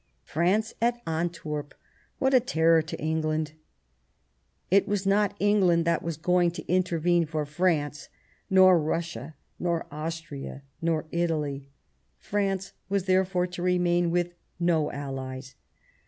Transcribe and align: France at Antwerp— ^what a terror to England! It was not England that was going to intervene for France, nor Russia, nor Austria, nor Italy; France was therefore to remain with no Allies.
France 0.23 0.73
at 0.81 0.99
Antwerp— 1.05 1.75
^what 2.19 2.33
a 2.33 2.39
terror 2.39 2.81
to 2.81 2.99
England! 2.99 3.51
It 4.71 4.87
was 4.87 5.05
not 5.05 5.35
England 5.39 5.85
that 5.85 6.01
was 6.01 6.17
going 6.17 6.49
to 6.53 6.67
intervene 6.67 7.27
for 7.27 7.45
France, 7.45 8.09
nor 8.49 8.79
Russia, 8.79 9.35
nor 9.59 9.85
Austria, 9.91 10.63
nor 10.81 11.05
Italy; 11.11 11.67
France 12.17 12.73
was 12.89 13.03
therefore 13.05 13.45
to 13.45 13.61
remain 13.61 14.09
with 14.09 14.33
no 14.59 14.91
Allies. 14.91 15.53